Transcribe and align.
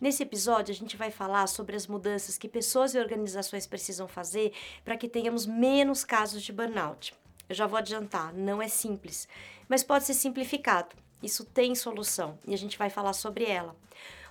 Nesse 0.00 0.22
episódio, 0.22 0.72
a 0.72 0.76
gente 0.76 0.96
vai 0.96 1.10
falar 1.10 1.46
sobre 1.46 1.74
as 1.74 1.86
mudanças 1.86 2.36
que 2.36 2.48
pessoas 2.48 2.94
e 2.94 2.98
organizações 2.98 3.66
precisam 3.66 4.06
fazer 4.06 4.52
para 4.84 4.96
que 4.96 5.08
tenhamos 5.08 5.46
menos 5.46 6.04
casos 6.04 6.42
de 6.42 6.52
burnout. 6.52 7.14
Eu 7.48 7.54
já 7.54 7.66
vou 7.66 7.78
adiantar, 7.78 8.34
não 8.34 8.60
é 8.60 8.68
simples, 8.68 9.26
mas 9.68 9.82
pode 9.82 10.04
ser 10.04 10.14
simplificado. 10.14 10.94
Isso 11.22 11.44
tem 11.44 11.74
solução 11.74 12.38
e 12.46 12.52
a 12.52 12.58
gente 12.58 12.76
vai 12.76 12.90
falar 12.90 13.14
sobre 13.14 13.44
ela 13.46 13.74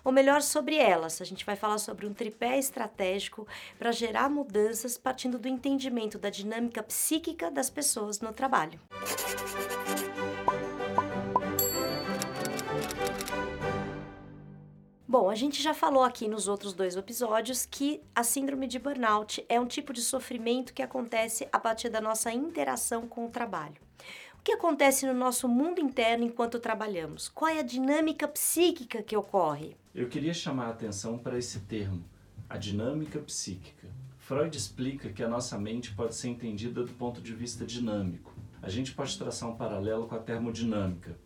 ou 0.06 0.12
melhor, 0.12 0.44
sobre 0.44 0.78
elas. 0.78 1.20
A 1.20 1.26
gente 1.26 1.44
vai 1.44 1.56
falar 1.56 1.80
sobre 1.80 2.06
um 2.06 2.14
tripé 2.14 2.60
estratégico 2.60 3.48
para 3.80 3.92
gerar 3.92 4.30
mudanças 4.30 5.00
partindo 5.00 5.40
do 5.40 5.48
entendimento 5.48 6.20
da 6.20 6.30
dinâmica 6.30 6.84
psíquica 6.84 7.50
das 7.50 7.72
pessoas 7.72 8.22
no 8.22 8.32
trabalho. 8.32 8.80
Bom, 15.08 15.30
a 15.30 15.36
gente 15.36 15.62
já 15.62 15.74
falou 15.74 16.04
aqui 16.04 16.28
nos 16.28 16.48
outros 16.48 16.74
dois 16.74 16.96
episódios 16.96 17.66
que 17.66 18.02
a 18.14 18.24
síndrome 18.24 18.68
de 18.68 18.80
burnout 18.80 19.46
é 19.48 19.60
um 19.60 19.68
tipo 19.68 19.94
de 19.94 20.02
sofrimento 20.02 20.74
que 20.74 20.82
acontece 20.82 21.48
a 21.52 21.60
partir 21.60 21.90
da 21.90 22.02
nossa 22.02 22.32
interação 22.32 23.08
com 23.08 23.26
o 23.26 23.30
trabalho 23.30 23.86
que 24.46 24.52
acontece 24.52 25.08
no 25.08 25.14
nosso 25.16 25.50
mundo 25.50 25.82
interno 25.82 26.24
enquanto 26.24 26.60
trabalhamos? 26.60 27.28
Qual 27.28 27.50
é 27.50 27.62
a 27.62 27.64
dinâmica 27.64 28.28
psíquica 28.28 29.02
que 29.02 29.18
ocorre? 29.18 29.76
Eu 29.94 30.08
queria 30.08 30.36
chamar 30.36 30.68
a 30.68 30.70
atenção 30.70 31.18
para 31.18 31.36
esse 31.36 31.62
termo, 31.62 32.06
a 32.48 32.56
dinâmica 32.56 33.18
psíquica. 33.18 33.88
Freud 34.20 34.56
explica 34.56 35.10
que 35.10 35.24
a 35.24 35.28
nossa 35.28 35.58
mente 35.58 35.96
pode 35.96 36.14
ser 36.14 36.28
entendida 36.28 36.84
do 36.84 36.94
ponto 36.94 37.22
de 37.22 37.34
vista 37.34 37.66
dinâmico. 37.66 38.32
A 38.62 38.70
gente 38.70 38.94
pode 38.94 39.18
traçar 39.18 39.50
um 39.50 39.56
paralelo 39.56 40.08
com 40.08 40.14
a 40.14 40.20
termodinâmica, 40.20 41.18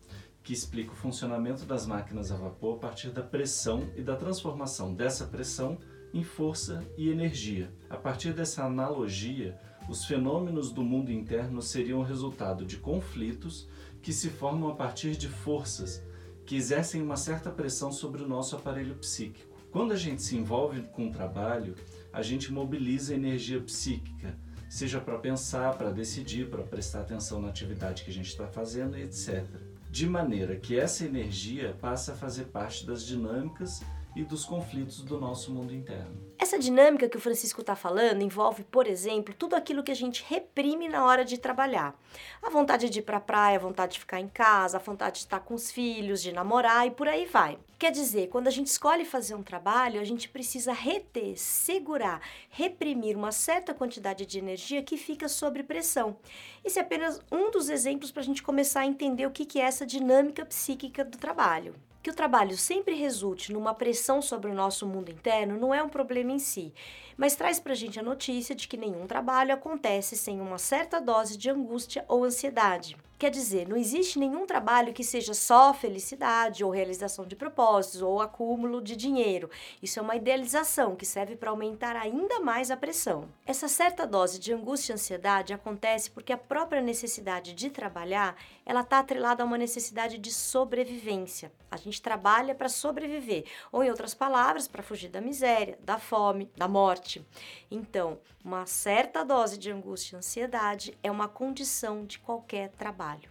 que 0.42 0.52
explica 0.52 0.92
o 0.92 0.96
funcionamento 0.96 1.64
das 1.64 1.86
máquinas 1.86 2.32
a 2.32 2.36
vapor 2.36 2.76
a 2.76 2.78
partir 2.78 3.10
da 3.10 3.22
pressão 3.22 3.88
e 3.96 4.02
da 4.02 4.16
transformação 4.16 4.94
dessa 4.94 5.26
pressão 5.26 5.78
em 6.12 6.24
força 6.24 6.84
e 6.96 7.08
energia. 7.08 7.72
A 7.88 7.96
partir 7.96 8.32
dessa 8.32 8.64
analogia, 8.64 9.58
os 9.88 10.04
fenômenos 10.04 10.72
do 10.72 10.82
mundo 10.82 11.12
interno 11.12 11.60
seriam 11.60 12.02
resultado 12.02 12.64
de 12.64 12.76
conflitos 12.76 13.68
que 14.02 14.12
se 14.12 14.28
formam 14.28 14.70
a 14.70 14.74
partir 14.74 15.16
de 15.16 15.28
forças 15.28 16.02
que 16.46 16.56
exercem 16.56 17.00
uma 17.02 17.16
certa 17.16 17.50
pressão 17.50 17.92
sobre 17.92 18.22
o 18.22 18.28
nosso 18.28 18.56
aparelho 18.56 18.94
psíquico. 18.96 19.56
Quando 19.70 19.92
a 19.92 19.96
gente 19.96 20.22
se 20.22 20.36
envolve 20.36 20.82
com 20.92 21.06
o 21.06 21.12
trabalho, 21.12 21.76
a 22.12 22.22
gente 22.22 22.52
mobiliza 22.52 23.12
a 23.12 23.16
energia 23.16 23.60
psíquica, 23.60 24.36
seja 24.68 25.00
para 25.00 25.18
pensar, 25.18 25.76
para 25.78 25.90
decidir, 25.90 26.50
para 26.50 26.64
prestar 26.64 27.02
atenção 27.02 27.40
na 27.40 27.48
atividade 27.48 28.02
que 28.02 28.10
a 28.10 28.14
gente 28.14 28.28
está 28.28 28.48
fazendo, 28.48 28.96
etc. 28.96 29.46
De 29.90 30.08
maneira 30.08 30.54
que 30.54 30.78
essa 30.78 31.04
energia 31.04 31.76
passa 31.80 32.12
a 32.12 32.16
fazer 32.16 32.44
parte 32.44 32.86
das 32.86 33.04
dinâmicas 33.04 33.80
e 34.14 34.22
dos 34.22 34.44
conflitos 34.44 35.02
do 35.02 35.18
nosso 35.18 35.52
mundo 35.52 35.74
interno. 35.74 36.30
Essa 36.38 36.58
dinâmica 36.58 37.08
que 37.08 37.16
o 37.16 37.20
Francisco 37.20 37.60
está 37.60 37.74
falando 37.74 38.22
envolve, 38.22 38.62
por 38.62 38.86
exemplo, 38.86 39.34
tudo 39.34 39.54
aquilo 39.56 39.82
que 39.82 39.90
a 39.90 39.96
gente 39.96 40.24
reprime 40.28 40.88
na 40.88 41.04
hora 41.04 41.24
de 41.24 41.38
trabalhar. 41.38 41.98
A 42.40 42.48
vontade 42.50 42.88
de 42.88 43.00
ir 43.00 43.02
para 43.02 43.16
a 43.16 43.20
praia, 43.20 43.56
a 43.56 43.60
vontade 43.60 43.94
de 43.94 44.00
ficar 44.00 44.20
em 44.20 44.28
casa, 44.28 44.76
a 44.76 44.80
vontade 44.80 45.14
de 45.16 45.24
estar 45.24 45.40
com 45.40 45.54
os 45.54 45.72
filhos, 45.72 46.22
de 46.22 46.30
namorar 46.30 46.86
e 46.86 46.92
por 46.92 47.08
aí 47.08 47.26
vai. 47.26 47.58
Quer 47.80 47.92
dizer, 47.92 48.28
quando 48.28 48.46
a 48.46 48.50
gente 48.50 48.66
escolhe 48.66 49.06
fazer 49.06 49.34
um 49.34 49.42
trabalho, 49.42 50.02
a 50.02 50.04
gente 50.04 50.28
precisa 50.28 50.70
reter, 50.70 51.38
segurar, 51.38 52.20
reprimir 52.50 53.16
uma 53.16 53.32
certa 53.32 53.72
quantidade 53.72 54.26
de 54.26 54.38
energia 54.38 54.82
que 54.82 54.98
fica 54.98 55.30
sob 55.30 55.62
pressão. 55.62 56.18
Esse 56.62 56.78
é 56.78 56.82
apenas 56.82 57.22
um 57.32 57.50
dos 57.50 57.70
exemplos 57.70 58.10
para 58.12 58.20
a 58.20 58.24
gente 58.26 58.42
começar 58.42 58.80
a 58.80 58.86
entender 58.86 59.24
o 59.24 59.30
que 59.30 59.58
é 59.58 59.62
essa 59.62 59.86
dinâmica 59.86 60.44
psíquica 60.44 61.02
do 61.02 61.16
trabalho. 61.16 61.74
Que 62.02 62.10
o 62.10 62.14
trabalho 62.14 62.54
sempre 62.54 62.94
resulte 62.94 63.50
numa 63.50 63.72
pressão 63.72 64.20
sobre 64.20 64.50
o 64.50 64.54
nosso 64.54 64.86
mundo 64.86 65.10
interno 65.10 65.58
não 65.58 65.72
é 65.72 65.82
um 65.82 65.88
problema 65.88 66.32
em 66.32 66.38
si, 66.38 66.74
mas 67.16 67.34
traz 67.34 67.58
para 67.58 67.72
a 67.72 67.76
gente 67.76 67.98
a 67.98 68.02
notícia 68.02 68.54
de 68.54 68.68
que 68.68 68.76
nenhum 68.76 69.06
trabalho 69.06 69.54
acontece 69.54 70.18
sem 70.18 70.38
uma 70.38 70.58
certa 70.58 71.00
dose 71.00 71.34
de 71.38 71.48
angústia 71.48 72.04
ou 72.08 72.24
ansiedade. 72.24 72.94
Quer 73.20 73.30
dizer, 73.30 73.68
não 73.68 73.76
existe 73.76 74.18
nenhum 74.18 74.46
trabalho 74.46 74.94
que 74.94 75.04
seja 75.04 75.34
só 75.34 75.74
felicidade 75.74 76.64
ou 76.64 76.70
realização 76.70 77.26
de 77.26 77.36
propósitos 77.36 78.00
ou 78.00 78.18
acúmulo 78.18 78.80
de 78.80 78.96
dinheiro. 78.96 79.50
Isso 79.82 79.98
é 79.98 80.02
uma 80.02 80.16
idealização 80.16 80.96
que 80.96 81.04
serve 81.04 81.36
para 81.36 81.50
aumentar 81.50 81.96
ainda 81.96 82.40
mais 82.40 82.70
a 82.70 82.78
pressão. 82.78 83.28
Essa 83.44 83.68
certa 83.68 84.06
dose 84.06 84.38
de 84.38 84.54
angústia 84.54 84.92
e 84.92 84.94
ansiedade 84.94 85.52
acontece 85.52 86.10
porque 86.10 86.32
a 86.32 86.38
própria 86.38 86.80
necessidade 86.80 87.52
de 87.52 87.68
trabalhar, 87.68 88.36
ela 88.64 88.80
está 88.80 89.00
atrelada 89.00 89.42
a 89.42 89.46
uma 89.46 89.58
necessidade 89.58 90.16
de 90.16 90.32
sobrevivência. 90.32 91.52
A 91.70 91.76
gente 91.76 92.00
trabalha 92.00 92.54
para 92.54 92.70
sobreviver, 92.70 93.44
ou 93.70 93.84
em 93.84 93.90
outras 93.90 94.14
palavras, 94.14 94.66
para 94.66 94.82
fugir 94.82 95.10
da 95.10 95.20
miséria, 95.20 95.78
da 95.82 95.98
fome, 95.98 96.50
da 96.56 96.66
morte. 96.66 97.22
Então, 97.70 98.18
uma 98.44 98.66
certa 98.66 99.24
dose 99.24 99.58
de 99.58 99.70
angústia 99.70 100.16
e 100.16 100.18
ansiedade 100.18 100.98
é 101.02 101.10
uma 101.10 101.28
condição 101.28 102.04
de 102.04 102.18
qualquer 102.18 102.70
trabalho. 102.70 103.30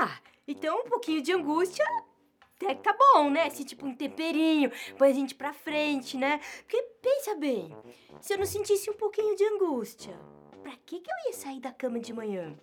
Ah, 0.00 0.18
então 0.46 0.80
um 0.80 0.88
pouquinho 0.88 1.22
de 1.22 1.32
angústia 1.32 1.84
até 2.56 2.74
que 2.74 2.82
tá 2.82 2.92
bom, 2.92 3.30
né? 3.30 3.46
Esse 3.46 3.64
tipo 3.64 3.86
um 3.86 3.94
temperinho, 3.94 4.72
põe 4.96 5.10
a 5.10 5.14
gente 5.14 5.34
pra 5.34 5.52
frente, 5.52 6.16
né? 6.16 6.40
Porque 6.58 6.82
pensa 7.00 7.36
bem, 7.36 7.76
se 8.20 8.34
eu 8.34 8.38
não 8.38 8.46
sentisse 8.46 8.90
um 8.90 8.94
pouquinho 8.94 9.36
de 9.36 9.44
angústia, 9.44 10.18
pra 10.62 10.72
que, 10.84 10.98
que 10.98 11.10
eu 11.10 11.16
ia 11.26 11.32
sair 11.34 11.60
da 11.60 11.70
cama 11.70 12.00
de 12.00 12.12
manhã? 12.12 12.56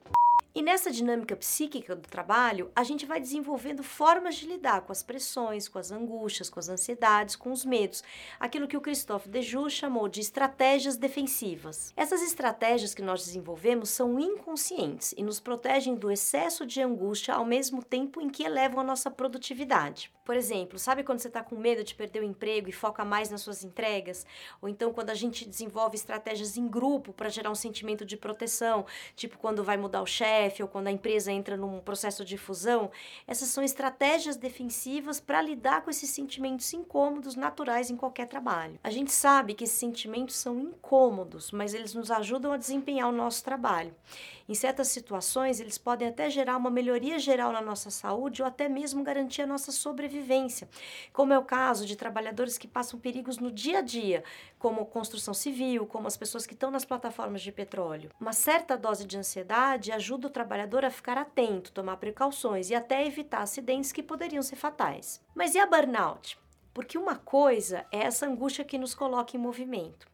E 0.56 0.62
nessa 0.62 0.90
dinâmica 0.90 1.36
psíquica 1.36 1.94
do 1.94 2.08
trabalho, 2.08 2.72
a 2.74 2.82
gente 2.82 3.06
vai 3.06 3.20
desenvolvendo 3.20 3.84
formas 3.84 4.36
de 4.36 4.48
lidar 4.48 4.84
com 4.84 4.92
as 4.94 5.04
pressões, 5.04 5.68
com 5.68 5.78
as 5.78 5.92
angústias, 5.92 6.50
com 6.50 6.58
as 6.58 6.70
ansiedades, 6.70 7.36
com 7.36 7.52
os 7.52 7.66
medos, 7.66 8.02
aquilo 8.40 8.66
que 8.66 8.78
o 8.78 8.82
Christophe 8.82 9.28
Dejoux 9.28 9.70
chamou 9.70 10.08
de 10.08 10.22
estratégias 10.22 10.96
defensivas. 10.96 11.92
Essas 11.98 12.22
estratégias 12.22 12.96
que 12.96 13.02
nós 13.02 13.26
desenvolvemos 13.26 13.90
são 13.90 14.18
inconscientes 14.18 15.14
e 15.18 15.24
nos 15.24 15.42
protegem 15.42 15.94
do 15.94 16.10
excesso 16.10 16.66
de 16.66 16.82
angústia 16.82 17.34
ao 17.34 17.44
mesmo 17.44 17.84
tempo 17.84 18.22
em 18.22 18.30
que 18.30 18.44
elevam 18.44 18.80
a 18.80 18.84
nossa 18.84 19.12
produtividade. 19.12 20.10
Por 20.26 20.36
exemplo, 20.36 20.80
sabe 20.80 21.04
quando 21.04 21.20
você 21.20 21.28
está 21.28 21.44
com 21.44 21.56
medo 21.56 21.84
de 21.84 21.94
perder 21.94 22.22
o 22.22 22.24
emprego 22.24 22.68
e 22.68 22.72
foca 22.72 23.06
mais 23.06 23.30
nas 23.30 23.42
suas 23.42 23.64
entregas? 23.64 24.26
Ou 24.60 24.68
então 24.68 24.92
quando 24.92 25.12
a 25.12 25.14
gente 25.14 25.48
desenvolve 25.48 25.96
estratégias 25.96 26.58
em 26.58 26.68
grupo 26.68 27.14
para 27.14 27.30
gerar 27.30 27.52
um 27.52 27.56
sentimento 27.56 28.04
de 28.04 28.18
proteção, 28.18 28.88
tipo 29.16 29.38
quando 29.38 29.64
vai 29.64 29.78
mudar 29.78 30.02
o 30.02 30.06
chefe 30.08 30.64
ou 30.64 30.68
quando 30.68 30.88
a 30.88 30.92
empresa 30.92 31.32
entra 31.32 31.56
num 31.56 31.80
processo 31.80 32.26
de 32.26 32.40
fusão? 32.40 32.90
Essas 33.28 33.50
são 33.50 33.64
estratégias 33.64 34.36
defensivas 34.36 35.20
para 35.20 35.44
lidar 35.44 35.84
com 35.84 35.92
esses 35.92 36.10
sentimentos 36.10 36.74
incômodos 36.74 37.36
naturais 37.36 37.92
em 37.92 37.96
qualquer 37.96 38.28
trabalho. 38.28 38.80
A 38.84 38.90
gente 38.90 39.12
sabe 39.12 39.54
que 39.54 39.64
esses 39.64 39.78
sentimentos 39.78 40.38
são 40.38 40.60
incômodos, 40.60 41.52
mas 41.52 41.76
eles 41.76 41.94
nos 41.94 42.10
ajudam 42.10 42.52
a 42.52 42.58
desempenhar 42.58 43.08
o 43.10 43.12
nosso 43.12 43.44
trabalho. 43.44 43.94
Em 44.50 44.56
certas 44.56 44.88
situações, 44.88 45.60
eles 45.60 45.78
podem 45.78 46.08
até 46.08 46.30
gerar 46.32 46.58
uma 46.58 46.70
melhoria 46.70 47.20
geral 47.20 47.52
na 47.52 47.62
nossa 47.62 47.92
saúde 47.92 48.42
ou 48.42 48.48
até 48.48 48.68
mesmo 48.68 49.04
garantir 49.04 49.42
a 49.44 49.48
nossa 49.48 49.72
sobrevivência, 49.72 50.15
como 51.12 51.34
é 51.34 51.38
o 51.38 51.44
caso 51.44 51.86
de 51.86 51.96
trabalhadores 51.96 52.58
que 52.58 52.68
passam 52.68 53.00
perigos 53.00 53.38
no 53.38 53.52
dia 53.52 53.80
a 53.80 53.82
dia, 53.82 54.24
como 54.58 54.86
construção 54.86 55.34
civil, 55.34 55.86
como 55.86 56.08
as 56.08 56.18
pessoas 56.18 56.46
que 56.46 56.54
estão 56.54 56.72
nas 56.72 56.86
plataformas 56.86 57.42
de 57.42 57.52
petróleo. 57.52 58.10
Uma 58.20 58.34
certa 58.34 58.78
dose 58.78 59.06
de 59.06 59.18
ansiedade 59.18 59.92
ajuda 59.92 60.28
o 60.28 60.32
trabalhador 60.32 60.86
a 60.86 60.90
ficar 60.90 61.18
atento, 61.18 61.72
tomar 61.72 61.98
precauções 61.98 62.70
e 62.70 62.76
até 62.76 63.06
evitar 63.06 63.42
acidentes 63.42 63.92
que 63.92 64.04
poderiam 64.04 64.44
ser 64.44 64.56
fatais. 64.56 65.22
Mas 65.34 65.56
e 65.56 65.60
a 65.60 65.66
burnout? 65.66 66.38
Porque 66.74 66.98
uma 66.98 67.16
coisa 67.16 67.86
é 67.92 68.00
essa 68.00 68.26
angústia 68.26 68.66
que 68.66 68.78
nos 68.78 68.94
coloca 68.94 69.38
em 69.38 69.40
movimento. 69.40 70.06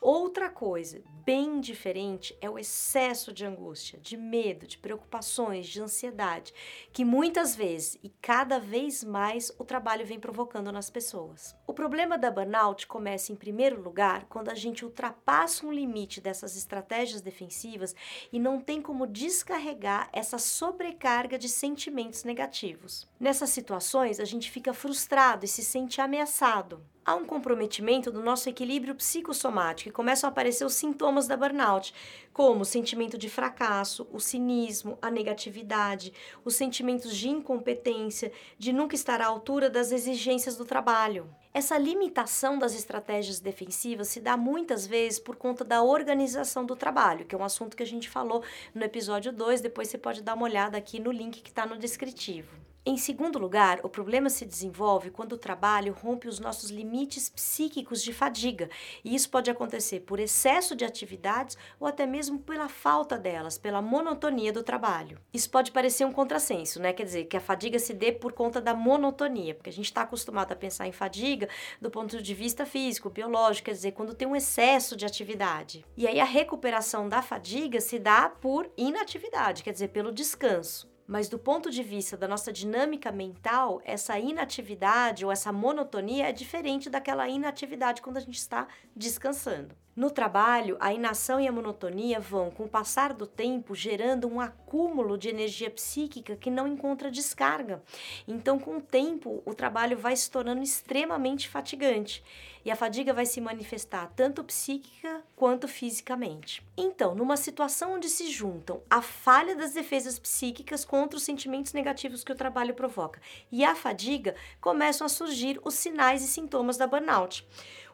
Outra 0.00 0.50
coisa 0.50 1.02
bem 1.24 1.58
diferente 1.58 2.36
é 2.40 2.48
o 2.48 2.58
excesso 2.58 3.32
de 3.32 3.44
angústia, 3.44 3.98
de 3.98 4.16
medo, 4.16 4.66
de 4.66 4.78
preocupações, 4.78 5.66
de 5.66 5.80
ansiedade, 5.80 6.52
que 6.92 7.04
muitas 7.04 7.56
vezes 7.56 7.98
e 8.02 8.10
cada 8.20 8.60
vez 8.60 9.02
mais 9.02 9.50
o 9.58 9.64
trabalho 9.64 10.06
vem 10.06 10.20
provocando 10.20 10.70
nas 10.70 10.90
pessoas. 10.90 11.56
O 11.66 11.72
problema 11.72 12.16
da 12.16 12.30
burnout 12.30 12.86
começa 12.86 13.32
em 13.32 13.36
primeiro 13.36 13.82
lugar 13.82 14.26
quando 14.26 14.50
a 14.50 14.54
gente 14.54 14.84
ultrapassa 14.84 15.66
um 15.66 15.72
limite 15.72 16.20
dessas 16.20 16.56
estratégias 16.56 17.20
defensivas 17.20 17.94
e 18.32 18.38
não 18.38 18.60
tem 18.60 18.80
como 18.80 19.06
descarregar 19.06 20.08
essa 20.12 20.38
sobrecarga 20.38 21.38
de 21.38 21.48
sentimentos 21.48 22.22
negativos. 22.22 23.08
Nessas 23.18 23.50
situações, 23.50 24.20
a 24.20 24.24
gente 24.24 24.50
fica 24.50 24.72
frustrado 24.72 25.44
e 25.44 25.48
se 25.48 25.64
sente 25.64 26.00
ameaçado 26.00 26.84
há 27.06 27.14
um 27.14 27.24
comprometimento 27.24 28.10
do 28.10 28.20
nosso 28.20 28.48
equilíbrio 28.48 28.96
psicossomático 28.96 29.88
e 29.88 29.92
começam 29.92 30.28
a 30.28 30.30
aparecer 30.32 30.64
os 30.64 30.74
sintomas 30.74 31.28
da 31.28 31.36
burnout, 31.36 31.94
como 32.32 32.62
o 32.62 32.64
sentimento 32.64 33.16
de 33.16 33.30
fracasso, 33.30 34.08
o 34.12 34.18
cinismo, 34.18 34.98
a 35.00 35.08
negatividade, 35.08 36.12
os 36.44 36.56
sentimentos 36.56 37.16
de 37.16 37.28
incompetência, 37.28 38.32
de 38.58 38.72
nunca 38.72 38.96
estar 38.96 39.20
à 39.22 39.26
altura 39.26 39.70
das 39.70 39.92
exigências 39.92 40.56
do 40.56 40.64
trabalho. 40.64 41.30
Essa 41.54 41.78
limitação 41.78 42.58
das 42.58 42.74
estratégias 42.74 43.38
defensivas 43.38 44.08
se 44.08 44.20
dá 44.20 44.36
muitas 44.36 44.86
vezes 44.86 45.20
por 45.20 45.36
conta 45.36 45.64
da 45.64 45.82
organização 45.82 46.66
do 46.66 46.74
trabalho, 46.74 47.24
que 47.24 47.34
é 47.34 47.38
um 47.38 47.44
assunto 47.44 47.76
que 47.76 47.82
a 47.82 47.86
gente 47.86 48.10
falou 48.10 48.42
no 48.74 48.84
episódio 48.84 49.32
2, 49.32 49.60
depois 49.60 49.88
você 49.88 49.96
pode 49.96 50.22
dar 50.22 50.34
uma 50.34 50.44
olhada 50.44 50.76
aqui 50.76 50.98
no 50.98 51.12
link 51.12 51.40
que 51.40 51.48
está 51.48 51.64
no 51.64 51.78
descritivo. 51.78 52.75
Em 52.88 52.96
segundo 52.96 53.36
lugar, 53.36 53.80
o 53.82 53.88
problema 53.88 54.30
se 54.30 54.44
desenvolve 54.44 55.10
quando 55.10 55.32
o 55.32 55.36
trabalho 55.36 55.92
rompe 55.92 56.28
os 56.28 56.38
nossos 56.38 56.70
limites 56.70 57.28
psíquicos 57.28 58.00
de 58.00 58.12
fadiga, 58.12 58.70
e 59.04 59.12
isso 59.12 59.28
pode 59.28 59.50
acontecer 59.50 60.02
por 60.02 60.20
excesso 60.20 60.76
de 60.76 60.84
atividades 60.84 61.58
ou 61.80 61.88
até 61.88 62.06
mesmo 62.06 62.38
pela 62.38 62.68
falta 62.68 63.18
delas, 63.18 63.58
pela 63.58 63.82
monotonia 63.82 64.52
do 64.52 64.62
trabalho. 64.62 65.18
Isso 65.34 65.50
pode 65.50 65.72
parecer 65.72 66.04
um 66.04 66.12
contrassenso, 66.12 66.80
né? 66.80 66.92
Quer 66.92 67.02
dizer, 67.02 67.24
que 67.24 67.36
a 67.36 67.40
fadiga 67.40 67.76
se 67.76 67.92
dê 67.92 68.12
por 68.12 68.32
conta 68.32 68.60
da 68.60 68.72
monotonia, 68.72 69.56
porque 69.56 69.70
a 69.70 69.72
gente 69.72 69.86
está 69.86 70.02
acostumado 70.02 70.52
a 70.52 70.56
pensar 70.56 70.86
em 70.86 70.92
fadiga 70.92 71.48
do 71.80 71.90
ponto 71.90 72.22
de 72.22 72.34
vista 72.34 72.64
físico, 72.64 73.10
biológico, 73.10 73.64
quer 73.64 73.72
dizer, 73.72 73.92
quando 73.92 74.14
tem 74.14 74.28
um 74.28 74.36
excesso 74.36 74.94
de 74.94 75.04
atividade. 75.04 75.84
E 75.96 76.06
aí 76.06 76.20
a 76.20 76.24
recuperação 76.24 77.08
da 77.08 77.20
fadiga 77.20 77.80
se 77.80 77.98
dá 77.98 78.28
por 78.28 78.70
inatividade, 78.76 79.64
quer 79.64 79.72
dizer, 79.72 79.88
pelo 79.88 80.12
descanso. 80.12 80.94
Mas 81.06 81.28
do 81.28 81.38
ponto 81.38 81.70
de 81.70 81.82
vista 81.82 82.16
da 82.16 82.26
nossa 82.26 82.52
dinâmica 82.52 83.12
mental, 83.12 83.80
essa 83.84 84.18
inatividade 84.18 85.24
ou 85.24 85.30
essa 85.30 85.52
monotonia 85.52 86.28
é 86.28 86.32
diferente 86.32 86.90
daquela 86.90 87.28
inatividade 87.28 88.02
quando 88.02 88.16
a 88.16 88.20
gente 88.20 88.38
está 88.38 88.66
descansando. 88.94 89.74
No 89.96 90.10
trabalho, 90.10 90.76
a 90.78 90.92
inação 90.92 91.40
e 91.40 91.48
a 91.48 91.52
monotonia 91.52 92.20
vão, 92.20 92.50
com 92.50 92.64
o 92.64 92.68
passar 92.68 93.14
do 93.14 93.26
tempo, 93.26 93.74
gerando 93.74 94.28
um 94.28 94.38
acúmulo 94.38 95.16
de 95.16 95.30
energia 95.30 95.70
psíquica 95.70 96.36
que 96.36 96.50
não 96.50 96.68
encontra 96.68 97.10
descarga. 97.10 97.82
Então, 98.28 98.58
com 98.58 98.76
o 98.76 98.82
tempo, 98.82 99.42
o 99.46 99.54
trabalho 99.54 99.96
vai 99.96 100.14
se 100.14 100.30
tornando 100.30 100.62
extremamente 100.62 101.48
fatigante 101.48 102.22
e 102.62 102.70
a 102.70 102.76
fadiga 102.76 103.14
vai 103.14 103.24
se 103.24 103.40
manifestar 103.40 104.12
tanto 104.14 104.44
psíquica 104.44 105.22
quanto 105.34 105.66
fisicamente. 105.66 106.66
Então, 106.76 107.14
numa 107.14 107.38
situação 107.38 107.94
onde 107.94 108.10
se 108.10 108.30
juntam 108.30 108.82
a 108.90 109.00
falha 109.00 109.56
das 109.56 109.72
defesas 109.72 110.18
psíquicas 110.18 110.84
contra 110.84 111.16
os 111.16 111.22
sentimentos 111.22 111.72
negativos 111.72 112.22
que 112.22 112.32
o 112.32 112.36
trabalho 112.36 112.74
provoca 112.74 113.18
e 113.50 113.64
a 113.64 113.74
fadiga, 113.74 114.34
começam 114.60 115.06
a 115.06 115.08
surgir 115.08 115.58
os 115.64 115.74
sinais 115.74 116.22
e 116.22 116.26
sintomas 116.26 116.76
da 116.76 116.86
burnout. 116.86 117.46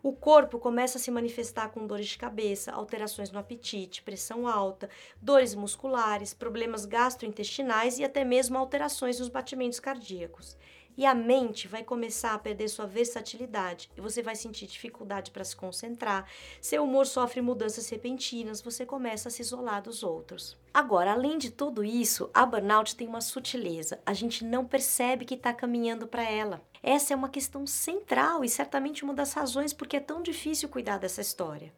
O 0.02 0.12
corpo 0.12 0.58
começa 0.58 0.99
a 0.99 1.00
se 1.00 1.12
manifestar 1.12 1.69
com 1.69 1.87
dores 1.87 2.08
de 2.08 2.19
cabeça, 2.19 2.72
alterações 2.72 3.31
no 3.31 3.38
apetite, 3.38 4.02
pressão 4.02 4.49
alta, 4.49 4.90
dores 5.20 5.54
musculares, 5.54 6.34
problemas 6.34 6.84
gastrointestinais 6.84 8.00
e 8.00 8.04
até 8.04 8.25
mesmo 8.25 8.58
alterações 8.58 9.20
nos 9.20 9.28
batimentos 9.28 9.78
cardíacos. 9.78 10.56
E 10.96 11.06
a 11.06 11.14
mente 11.14 11.66
vai 11.66 11.82
começar 11.82 12.34
a 12.34 12.38
perder 12.38 12.68
sua 12.68 12.86
versatilidade 12.86 13.90
e 13.96 14.00
você 14.00 14.22
vai 14.22 14.36
sentir 14.36 14.66
dificuldade 14.66 15.30
para 15.30 15.44
se 15.44 15.56
concentrar, 15.56 16.28
seu 16.60 16.84
humor 16.84 17.06
sofre 17.06 17.40
mudanças 17.40 17.88
repentinas, 17.88 18.60
você 18.60 18.84
começa 18.84 19.28
a 19.28 19.30
se 19.30 19.42
isolar 19.42 19.82
dos 19.82 20.02
outros. 20.02 20.58
Agora, 20.74 21.12
além 21.12 21.38
de 21.38 21.50
tudo 21.50 21.84
isso, 21.84 22.30
a 22.32 22.46
burnout 22.46 22.96
tem 22.96 23.06
uma 23.06 23.20
sutileza, 23.20 24.00
a 24.04 24.14
gente 24.14 24.44
não 24.44 24.64
percebe 24.64 25.24
que 25.24 25.34
está 25.34 25.52
caminhando 25.52 26.06
para 26.06 26.22
ela. 26.22 26.62
Essa 26.82 27.12
é 27.12 27.16
uma 27.16 27.28
questão 27.28 27.66
central 27.66 28.44
e 28.44 28.48
certamente 28.48 29.04
uma 29.04 29.14
das 29.14 29.32
razões 29.32 29.72
porque 29.72 29.96
é 29.96 30.00
tão 30.00 30.22
difícil 30.22 30.68
cuidar 30.68 30.98
dessa 30.98 31.20
história. 31.20 31.72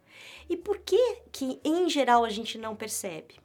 E 0.49 0.57
por 0.57 0.79
que 0.79 1.23
que 1.31 1.61
em 1.63 1.89
geral 1.89 2.25
a 2.25 2.31
gente 2.31 2.57
não 2.57 2.75
percebe? 2.75 3.44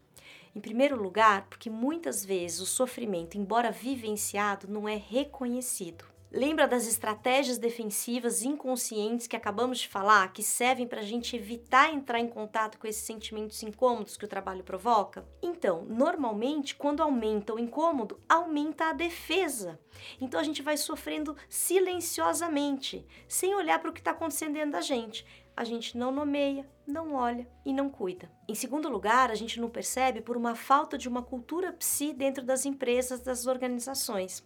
Em 0.56 0.60
primeiro 0.60 1.02
lugar, 1.02 1.48
porque 1.50 1.70
muitas 1.70 2.26
vezes 2.26 2.60
o 2.60 2.66
sofrimento, 2.66 3.38
embora 3.38 3.72
vivenciado, 3.72 4.68
não 4.68 4.88
é 4.88 4.96
reconhecido. 4.96 6.06
Lembra 6.32 6.68
das 6.68 6.86
estratégias 6.86 7.58
defensivas 7.58 8.44
inconscientes 8.44 9.26
que 9.26 9.36
acabamos 9.36 9.80
de 9.80 9.88
falar, 9.88 10.32
que 10.32 10.44
servem 10.44 10.88
para 10.88 11.02
a 11.02 11.04
gente 11.04 11.36
evitar 11.36 11.92
entrar 11.92 12.20
em 12.20 12.28
contato 12.28 12.78
com 12.78 12.86
esses 12.86 13.02
sentimentos 13.02 13.64
incômodos 13.64 14.16
que 14.16 14.26
o 14.26 14.28
trabalho 14.28 14.64
provoca? 14.64 15.28
Então, 15.42 15.86
normalmente, 15.90 16.76
quando 16.76 17.02
aumenta 17.02 17.56
o 17.56 17.58
incômodo, 17.58 18.20
aumenta 18.30 18.90
a 18.90 18.94
defesa. 18.94 19.80
Então, 20.22 20.40
a 20.40 20.44
gente 20.44 20.62
vai 20.62 20.78
sofrendo 20.78 21.36
silenciosamente, 21.50 23.04
sem 23.28 23.56
olhar 23.56 23.80
para 23.80 23.90
o 23.90 23.94
que 23.94 24.00
está 24.00 24.12
acontecendo 24.12 24.54
dentro 24.54 24.74
da 24.74 24.82
gente. 24.82 25.26
A 25.60 25.66
gente 25.66 25.98
não 25.98 26.10
nomeia, 26.10 26.66
não 26.88 27.16
olha 27.16 27.46
e 27.66 27.74
não 27.74 27.90
cuida. 27.90 28.32
Em 28.48 28.56
segundo 28.56 28.88
lugar, 28.88 29.30
a 29.30 29.36
gente 29.36 29.60
não 29.60 29.70
percebe 29.70 30.22
por 30.22 30.38
uma 30.38 30.56
falta 30.56 30.98
de 30.98 31.10
uma 31.10 31.22
cultura 31.22 31.74
psi 31.74 32.14
dentro 32.14 32.46
das 32.46 32.66
empresas, 32.66 33.20
das 33.20 33.46
organizações. 33.46 34.42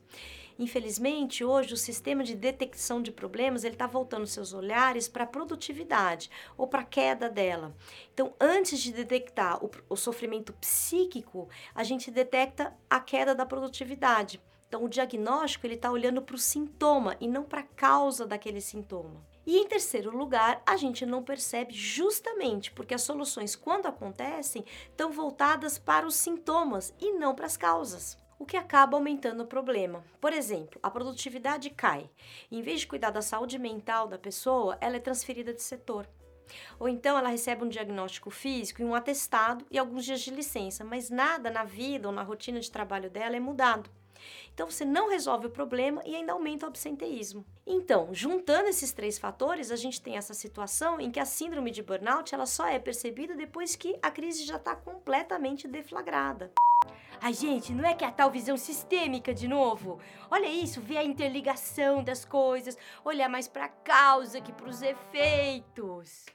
Infelizmente, 0.57 1.44
hoje 1.44 1.75
o 1.75 1.77
sistema 1.77 2.24
de 2.24 2.33
detecção 2.33 3.00
de 3.00 3.12
problemas 3.12 3.63
ele 3.63 3.75
está 3.75 3.86
voltando 3.86 4.25
seus 4.25 4.54
olhares 4.54 5.07
para 5.07 5.24
a 5.24 5.27
produtividade 5.27 6.31
ou 6.57 6.65
para 6.65 6.81
a 6.81 6.83
queda 6.83 7.30
dela. 7.30 7.75
Então, 8.12 8.33
antes 8.42 8.80
de 8.80 8.92
detectar 8.92 9.63
o, 9.63 9.69
o 9.88 9.95
sofrimento 9.95 10.51
psíquico, 10.54 11.48
a 11.75 11.83
gente 11.83 12.10
detecta 12.10 12.75
a 12.89 13.00
queda 13.00 13.36
da 13.36 13.45
produtividade. 13.45 14.42
Então, 14.68 14.83
o 14.83 14.89
diagnóstico 14.89 15.68
ele 15.68 15.75
está 15.75 15.92
olhando 15.92 16.24
para 16.24 16.36
o 16.36 16.39
sintoma 16.39 17.15
e 17.21 17.27
não 17.27 17.44
para 17.44 17.60
a 17.60 17.63
causa 17.75 18.25
daquele 18.25 18.60
sintoma. 18.60 19.31
E 19.45 19.57
em 19.57 19.67
terceiro 19.67 20.15
lugar, 20.15 20.61
a 20.65 20.77
gente 20.77 21.05
não 21.05 21.23
percebe 21.23 21.73
justamente 21.73 22.71
porque 22.71 22.93
as 22.93 23.01
soluções, 23.01 23.55
quando 23.55 23.87
acontecem, 23.87 24.63
estão 24.89 25.11
voltadas 25.11 25.77
para 25.77 26.07
os 26.07 26.15
sintomas 26.15 26.93
e 26.99 27.11
não 27.11 27.35
para 27.35 27.45
as 27.45 27.57
causas 27.57 28.17
o 28.39 28.45
que 28.45 28.57
acaba 28.57 28.97
aumentando 28.97 29.43
o 29.43 29.47
problema. 29.47 30.03
Por 30.19 30.33
exemplo, 30.33 30.77
a 30.83 30.91
produtividade 30.91 31.69
cai. 31.69 32.09
Em 32.51 32.61
vez 32.61 32.81
de 32.81 32.87
cuidar 32.87 33.09
da 33.09 33.21
saúde 33.21 33.57
mental 33.57 34.05
da 34.05 34.17
pessoa, 34.17 34.77
ela 34.81 34.97
é 34.97 34.99
transferida 34.99 35.53
de 35.53 35.61
setor. 35.61 36.09
Ou 36.77 36.89
então 36.89 37.17
ela 37.17 37.29
recebe 37.29 37.63
um 37.63 37.69
diagnóstico 37.69 38.29
físico 38.29 38.81
e 38.81 38.85
um 38.85 38.93
atestado 38.93 39.65
e 39.71 39.77
alguns 39.77 40.03
dias 40.03 40.19
de 40.19 40.31
licença, 40.31 40.83
mas 40.83 41.09
nada 41.09 41.49
na 41.49 41.63
vida 41.63 42.07
ou 42.07 42.13
na 42.13 42.21
rotina 42.21 42.59
de 42.59 42.69
trabalho 42.69 43.09
dela 43.09 43.35
é 43.37 43.39
mudado. 43.39 43.89
Então 44.53 44.69
você 44.69 44.85
não 44.85 45.09
resolve 45.09 45.47
o 45.47 45.51
problema 45.51 46.01
e 46.05 46.15
ainda 46.15 46.33
aumenta 46.33 46.65
o 46.65 46.69
absenteísmo. 46.69 47.45
Então, 47.65 48.09
juntando 48.13 48.67
esses 48.69 48.91
três 48.91 49.17
fatores, 49.17 49.71
a 49.71 49.75
gente 49.75 50.01
tem 50.01 50.17
essa 50.17 50.33
situação 50.33 50.99
em 50.99 51.09
que 51.09 51.19
a 51.19 51.25
síndrome 51.25 51.71
de 51.71 51.81
burnout 51.81 52.33
ela 52.33 52.45
só 52.45 52.67
é 52.67 52.77
percebida 52.77 53.35
depois 53.35 53.75
que 53.75 53.97
a 54.01 54.11
crise 54.11 54.45
já 54.45 54.57
está 54.57 54.75
completamente 54.75 55.67
deflagrada. 55.67 56.51
A 57.21 57.31
gente, 57.31 57.73
não 57.73 57.85
é 57.85 57.93
que 57.93 58.03
é 58.03 58.07
a 58.07 58.11
tal 58.11 58.29
visão 58.29 58.57
sistêmica 58.57 59.33
de 59.33 59.47
novo? 59.47 59.99
Olha 60.29 60.47
isso, 60.47 60.81
ver 60.81 60.97
a 60.97 61.03
interligação 61.03 62.03
das 62.03 62.25
coisas, 62.25 62.77
olhar 63.05 63.29
mais 63.29 63.47
para 63.47 63.65
a 63.65 63.69
causa 63.69 64.41
que 64.41 64.51
para 64.51 64.67
os 64.67 64.81
efeitos 64.81 66.25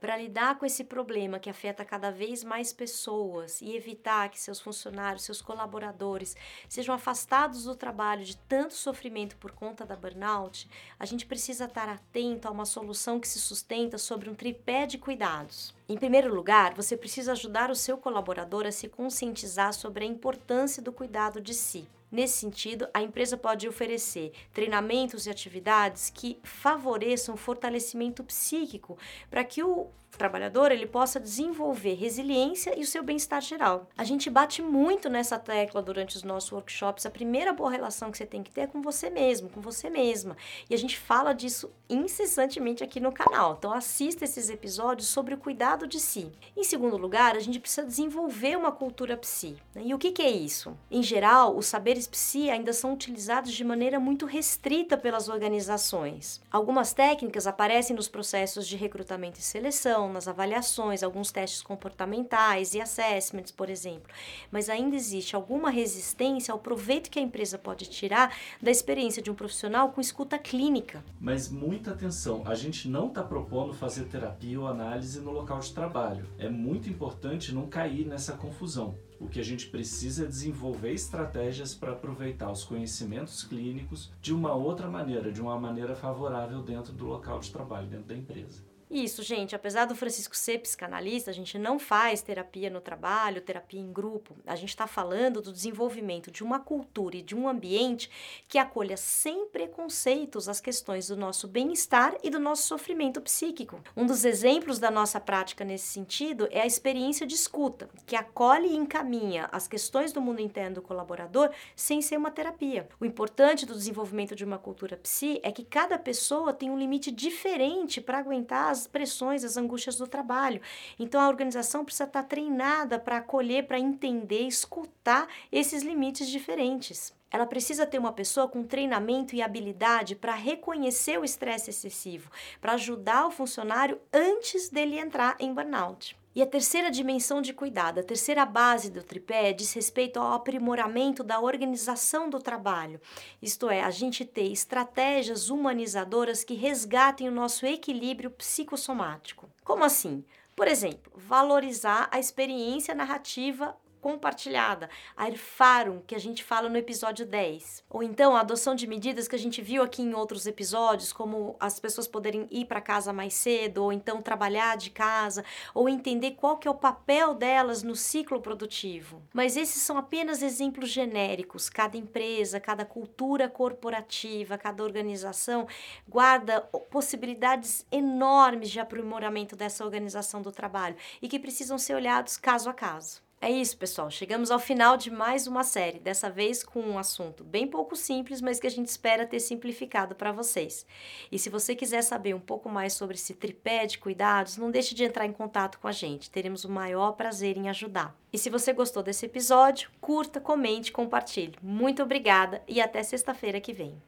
para 0.00 0.16
lidar 0.16 0.58
com 0.58 0.66
esse 0.66 0.84
problema 0.84 1.38
que 1.38 1.48
afeta 1.48 1.84
cada 1.84 2.10
vez 2.10 2.44
mais 2.44 2.72
pessoas 2.72 3.60
e 3.62 3.74
evitar 3.74 4.28
que 4.28 4.38
seus 4.38 4.60
funcionários, 4.60 5.24
seus 5.24 5.40
colaboradores 5.40 6.36
sejam 6.68 6.94
afastados 6.94 7.64
do 7.64 7.74
trabalho 7.74 8.24
de 8.24 8.36
tanto 8.36 8.74
sofrimento 8.74 9.36
por 9.36 9.52
conta 9.52 9.86
da 9.86 9.96
burnout, 9.96 10.68
a 10.98 11.06
gente 11.06 11.26
precisa 11.26 11.64
estar 11.64 11.88
atento 11.88 12.46
a 12.46 12.50
uma 12.50 12.66
solução 12.66 13.18
que 13.18 13.28
se 13.28 13.40
sustenta 13.40 13.96
sobre 13.96 14.28
um 14.28 14.34
tripé 14.34 14.86
de 14.86 14.98
cuidados. 14.98 15.74
Em 15.88 15.96
primeiro 15.96 16.34
lugar, 16.34 16.74
você 16.74 16.96
precisa 16.96 17.32
ajudar 17.32 17.70
o 17.70 17.76
seu 17.76 17.96
colaborador 17.96 18.66
a 18.66 18.72
se 18.72 18.88
conscientizar 18.88 19.72
sobre 19.72 20.04
a 20.04 20.08
importância 20.08 20.82
do 20.82 20.92
cuidado 20.92 21.40
de 21.40 21.54
si. 21.54 21.88
Nesse 22.14 22.38
sentido, 22.38 22.86
a 22.94 23.02
empresa 23.02 23.36
pode 23.36 23.66
oferecer 23.66 24.30
treinamentos 24.52 25.26
e 25.26 25.30
atividades 25.30 26.10
que 26.10 26.38
favoreçam 26.44 27.34
o 27.34 27.36
fortalecimento 27.36 28.22
psíquico 28.22 28.96
para 29.28 29.42
que 29.42 29.64
o 29.64 29.90
trabalhador 30.16 30.72
ele 30.72 30.86
possa 30.86 31.20
desenvolver 31.20 31.94
resiliência 31.94 32.78
e 32.78 32.82
o 32.82 32.86
seu 32.86 33.02
bem-estar 33.02 33.40
geral. 33.40 33.88
A 33.96 34.04
gente 34.04 34.30
bate 34.30 34.62
muito 34.62 35.08
nessa 35.08 35.38
tecla 35.38 35.82
durante 35.82 36.16
os 36.16 36.22
nossos 36.22 36.52
workshops. 36.52 37.06
A 37.06 37.10
primeira 37.10 37.52
boa 37.52 37.70
relação 37.70 38.10
que 38.10 38.18
você 38.18 38.26
tem 38.26 38.42
que 38.42 38.50
ter 38.50 38.62
é 38.62 38.66
com 38.66 38.80
você 38.80 39.10
mesmo, 39.10 39.48
com 39.48 39.60
você 39.60 39.90
mesma. 39.90 40.36
E 40.68 40.74
a 40.74 40.78
gente 40.78 40.98
fala 40.98 41.32
disso 41.32 41.70
incessantemente 41.88 42.82
aqui 42.82 43.00
no 43.00 43.12
canal. 43.12 43.56
Então 43.58 43.72
assista 43.72 44.24
esses 44.24 44.48
episódios 44.48 45.08
sobre 45.08 45.34
o 45.34 45.38
cuidado 45.38 45.86
de 45.86 46.00
si. 46.00 46.30
Em 46.56 46.64
segundo 46.64 46.96
lugar, 46.96 47.36
a 47.36 47.40
gente 47.40 47.60
precisa 47.60 47.86
desenvolver 47.86 48.56
uma 48.56 48.72
cultura 48.72 49.16
psi. 49.16 49.56
Né? 49.74 49.82
E 49.86 49.94
o 49.94 49.98
que, 49.98 50.12
que 50.12 50.22
é 50.22 50.30
isso? 50.30 50.76
Em 50.90 51.02
geral, 51.02 51.56
os 51.56 51.66
saberes 51.66 52.03
psi 52.06 52.50
ainda 52.50 52.72
são 52.72 52.92
utilizados 52.92 53.52
de 53.52 53.64
maneira 53.64 53.98
muito 53.98 54.26
restrita 54.26 54.96
pelas 54.96 55.28
organizações. 55.28 56.40
Algumas 56.50 56.92
técnicas 56.92 57.46
aparecem 57.46 57.94
nos 57.94 58.08
processos 58.08 58.66
de 58.66 58.76
recrutamento 58.76 59.38
e 59.38 59.42
seleção 59.42 60.12
nas 60.12 60.28
avaliações, 60.28 61.02
alguns 61.02 61.30
testes 61.30 61.62
comportamentais 61.62 62.74
e 62.74 62.80
assessments, 62.80 63.50
por 63.50 63.68
exemplo. 63.68 64.12
Mas 64.50 64.68
ainda 64.68 64.96
existe 64.96 65.34
alguma 65.34 65.70
resistência 65.70 66.52
ao 66.52 66.58
proveito 66.58 67.10
que 67.10 67.18
a 67.18 67.22
empresa 67.22 67.58
pode 67.58 67.86
tirar 67.86 68.36
da 68.60 68.70
experiência 68.70 69.22
de 69.22 69.30
um 69.30 69.34
profissional 69.34 69.90
com 69.90 70.00
escuta 70.00 70.38
clínica. 70.38 71.04
Mas 71.20 71.48
muita 71.48 71.92
atenção, 71.92 72.42
a 72.46 72.54
gente 72.54 72.88
não 72.88 73.08
está 73.08 73.22
propondo 73.22 73.72
fazer 73.72 74.04
terapia 74.04 74.60
ou 74.60 74.66
análise 74.66 75.20
no 75.20 75.30
local 75.30 75.60
de 75.60 75.72
trabalho. 75.72 76.26
É 76.38 76.48
muito 76.48 76.88
importante 76.88 77.54
não 77.54 77.66
cair 77.66 78.06
nessa 78.06 78.34
confusão. 78.34 78.94
O 79.24 79.26
que 79.26 79.40
a 79.40 79.42
gente 79.42 79.68
precisa 79.68 80.24
é 80.24 80.28
desenvolver 80.28 80.92
estratégias 80.92 81.74
para 81.74 81.92
aproveitar 81.92 82.52
os 82.52 82.62
conhecimentos 82.62 83.42
clínicos 83.42 84.12
de 84.20 84.34
uma 84.34 84.52
outra 84.52 84.86
maneira, 84.86 85.32
de 85.32 85.40
uma 85.40 85.58
maneira 85.58 85.96
favorável 85.96 86.62
dentro 86.62 86.92
do 86.92 87.06
local 87.06 87.40
de 87.40 87.50
trabalho, 87.50 87.88
dentro 87.88 88.04
da 88.04 88.14
empresa. 88.14 88.62
Isso, 88.90 89.22
gente, 89.22 89.56
apesar 89.56 89.86
do 89.86 89.96
Francisco 89.96 90.36
ser 90.36 90.58
psicanalista, 90.58 91.30
a 91.30 91.34
gente 91.34 91.58
não 91.58 91.78
faz 91.78 92.20
terapia 92.20 92.68
no 92.68 92.80
trabalho, 92.80 93.40
terapia 93.40 93.80
em 93.80 93.92
grupo. 93.92 94.36
A 94.46 94.54
gente 94.54 94.68
está 94.68 94.86
falando 94.86 95.40
do 95.40 95.52
desenvolvimento 95.52 96.30
de 96.30 96.44
uma 96.44 96.60
cultura 96.60 97.16
e 97.16 97.22
de 97.22 97.34
um 97.34 97.48
ambiente 97.48 98.10
que 98.46 98.58
acolha 98.58 98.96
sem 98.96 99.46
preconceitos 99.46 100.48
as 100.48 100.60
questões 100.60 101.08
do 101.08 101.16
nosso 101.16 101.48
bem-estar 101.48 102.14
e 102.22 102.28
do 102.28 102.38
nosso 102.38 102.66
sofrimento 102.66 103.20
psíquico. 103.20 103.80
Um 103.96 104.06
dos 104.06 104.24
exemplos 104.24 104.78
da 104.78 104.90
nossa 104.90 105.18
prática 105.18 105.64
nesse 105.64 105.86
sentido 105.86 106.46
é 106.50 106.60
a 106.60 106.66
experiência 106.66 107.26
de 107.26 107.34
escuta, 107.34 107.88
que 108.06 108.16
acolhe 108.16 108.68
e 108.68 108.76
encaminha 108.76 109.48
as 109.50 109.66
questões 109.66 110.12
do 110.12 110.20
mundo 110.20 110.40
interno 110.40 110.76
do 110.76 110.82
colaborador 110.82 111.50
sem 111.74 112.02
ser 112.02 112.16
uma 112.16 112.30
terapia. 112.30 112.88
O 113.00 113.04
importante 113.04 113.64
do 113.64 113.74
desenvolvimento 113.74 114.36
de 114.36 114.44
uma 114.44 114.58
cultura 114.58 114.96
psi 114.96 115.40
é 115.42 115.50
que 115.50 115.64
cada 115.64 115.98
pessoa 115.98 116.52
tem 116.52 116.70
um 116.70 116.78
limite 116.78 117.10
diferente 117.10 118.00
para 118.00 118.18
aguentar 118.18 118.73
as 118.80 118.86
pressões, 118.86 119.44
as 119.44 119.56
angústias 119.56 119.96
do 119.96 120.06
trabalho. 120.06 120.60
Então 120.98 121.20
a 121.20 121.28
organização 121.28 121.84
precisa 121.84 122.04
estar 122.04 122.22
treinada 122.24 122.98
para 122.98 123.18
acolher, 123.18 123.66
para 123.66 123.78
entender, 123.78 124.46
escutar 124.46 125.26
esses 125.50 125.82
limites 125.82 126.28
diferentes. 126.28 127.14
Ela 127.30 127.46
precisa 127.46 127.84
ter 127.84 127.98
uma 127.98 128.12
pessoa 128.12 128.46
com 128.46 128.62
treinamento 128.62 129.34
e 129.34 129.42
habilidade 129.42 130.14
para 130.14 130.34
reconhecer 130.34 131.18
o 131.18 131.24
estresse 131.24 131.70
excessivo, 131.70 132.30
para 132.60 132.74
ajudar 132.74 133.26
o 133.26 133.30
funcionário 133.30 134.00
antes 134.12 134.68
dele 134.68 134.98
entrar 134.98 135.36
em 135.40 135.52
burnout. 135.52 136.16
E 136.34 136.42
a 136.42 136.46
terceira 136.46 136.90
dimensão 136.90 137.40
de 137.40 137.52
cuidado, 137.52 138.00
a 138.00 138.02
terceira 138.02 138.44
base 138.44 138.90
do 138.90 139.04
tripé 139.04 139.52
diz 139.52 139.72
respeito 139.72 140.18
ao 140.18 140.32
aprimoramento 140.32 141.22
da 141.22 141.38
organização 141.38 142.28
do 142.28 142.40
trabalho. 142.40 143.00
Isto 143.40 143.70
é, 143.70 143.82
a 143.82 143.90
gente 143.90 144.24
ter 144.24 144.50
estratégias 144.50 145.48
humanizadoras 145.48 146.42
que 146.42 146.54
resgatem 146.54 147.28
o 147.28 147.32
nosso 147.32 147.64
equilíbrio 147.64 148.30
psicossomático. 148.30 149.48
Como 149.62 149.84
assim? 149.84 150.24
Por 150.56 150.66
exemplo, 150.66 151.12
valorizar 151.14 152.08
a 152.10 152.18
experiência 152.18 152.94
narrativa 152.94 153.76
compartilhada, 154.04 154.90
a 155.16 155.28
erfarum, 155.28 156.02
que 156.06 156.14
a 156.14 156.18
gente 156.18 156.44
fala 156.44 156.68
no 156.68 156.76
episódio 156.76 157.24
10. 157.24 157.84
Ou 157.88 158.02
então 158.02 158.36
a 158.36 158.40
adoção 158.40 158.74
de 158.74 158.86
medidas 158.86 159.26
que 159.26 159.34
a 159.34 159.38
gente 159.38 159.62
viu 159.62 159.82
aqui 159.82 160.02
em 160.02 160.12
outros 160.12 160.46
episódios, 160.46 161.10
como 161.10 161.56
as 161.58 161.80
pessoas 161.80 162.06
poderem 162.06 162.46
ir 162.50 162.66
para 162.66 162.82
casa 162.82 163.14
mais 163.14 163.32
cedo, 163.32 163.82
ou 163.82 163.90
então 163.90 164.20
trabalhar 164.20 164.76
de 164.76 164.90
casa, 164.90 165.42
ou 165.72 165.88
entender 165.88 166.32
qual 166.32 166.58
que 166.58 166.68
é 166.68 166.70
o 166.70 166.74
papel 166.74 167.32
delas 167.32 167.82
no 167.82 167.96
ciclo 167.96 168.42
produtivo. 168.42 169.22
Mas 169.32 169.56
esses 169.56 169.80
são 169.80 169.96
apenas 169.96 170.42
exemplos 170.42 170.90
genéricos. 170.90 171.70
Cada 171.70 171.96
empresa, 171.96 172.60
cada 172.60 172.84
cultura 172.84 173.48
corporativa, 173.48 174.58
cada 174.58 174.84
organização 174.84 175.66
guarda 176.06 176.60
possibilidades 176.90 177.86
enormes 177.90 178.68
de 178.68 178.80
aprimoramento 178.80 179.56
dessa 179.56 179.82
organização 179.82 180.42
do 180.42 180.52
trabalho 180.52 180.96
e 181.22 181.26
que 181.26 181.38
precisam 181.38 181.78
ser 181.78 181.94
olhados 181.94 182.36
caso 182.36 182.68
a 182.68 182.74
caso. 182.74 183.23
É 183.44 183.50
isso, 183.50 183.76
pessoal. 183.76 184.10
Chegamos 184.10 184.50
ao 184.50 184.58
final 184.58 184.96
de 184.96 185.10
mais 185.10 185.46
uma 185.46 185.62
série, 185.62 185.98
dessa 185.98 186.30
vez 186.30 186.64
com 186.64 186.80
um 186.80 186.98
assunto 186.98 187.44
bem 187.44 187.66
pouco 187.66 187.94
simples, 187.94 188.40
mas 188.40 188.58
que 188.58 188.66
a 188.66 188.70
gente 188.70 188.86
espera 188.86 189.26
ter 189.26 189.38
simplificado 189.38 190.14
para 190.14 190.32
vocês. 190.32 190.86
E 191.30 191.38
se 191.38 191.50
você 191.50 191.74
quiser 191.74 192.00
saber 192.00 192.34
um 192.34 192.40
pouco 192.40 192.70
mais 192.70 192.94
sobre 192.94 193.16
esse 193.16 193.34
tripé 193.34 193.84
de 193.84 193.98
cuidados, 193.98 194.56
não 194.56 194.70
deixe 194.70 194.94
de 194.94 195.04
entrar 195.04 195.26
em 195.26 195.32
contato 195.32 195.78
com 195.78 195.86
a 195.86 195.92
gente. 195.92 196.30
Teremos 196.30 196.64
o 196.64 196.70
maior 196.70 197.12
prazer 197.12 197.58
em 197.58 197.68
ajudar. 197.68 198.16
E 198.32 198.38
se 198.38 198.48
você 198.48 198.72
gostou 198.72 199.02
desse 199.02 199.26
episódio, 199.26 199.90
curta, 200.00 200.40
comente, 200.40 200.90
compartilhe. 200.90 201.58
Muito 201.60 202.02
obrigada 202.02 202.62
e 202.66 202.80
até 202.80 203.02
sexta-feira 203.02 203.60
que 203.60 203.74
vem. 203.74 204.00